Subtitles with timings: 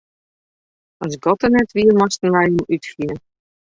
[1.05, 3.15] As God der net wie, moasten wy Him útfine.